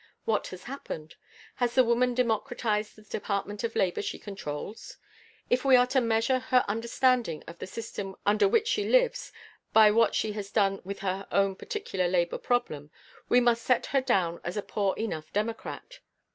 [0.25, 1.15] What has happened?
[1.57, 4.97] Has the woman democratized the department of labor she controls?
[5.47, 9.31] If we are to measure her understanding of the system under which she lives
[9.73, 12.89] by what she has done with her own particular labor problem,
[13.29, 15.99] we must set her down as a poor enough democrat.